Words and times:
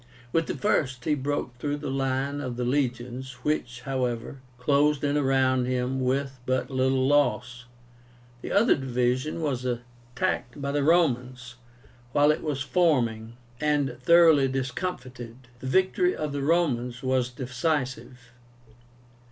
With 0.31 0.47
the 0.47 0.57
first 0.57 1.05
he 1.05 1.13
broke 1.13 1.59
through 1.59 1.77
the 1.77 1.91
line 1.91 2.41
of 2.41 2.55
the 2.57 2.65
legions, 2.65 3.33
which, 3.43 3.81
however, 3.81 4.41
closed 4.57 5.03
in 5.03 5.15
around 5.15 5.65
him 5.67 5.99
with 5.99 6.39
but 6.47 6.71
little 6.71 7.07
loss. 7.07 7.65
The 8.41 8.51
other 8.51 8.73
division 8.73 9.41
was 9.43 9.63
attacked 9.63 10.59
by 10.59 10.71
the 10.71 10.81
Romans, 10.83 11.53
while 12.13 12.31
it 12.31 12.41
was 12.41 12.63
forming, 12.63 13.37
and 13.59 13.99
thoroughly 14.01 14.47
discomfited. 14.47 15.35
The 15.59 15.67
victory 15.67 16.15
of 16.15 16.31
the 16.31 16.41
Romans 16.41 17.03
was 17.03 17.29
decisive. 17.29 18.31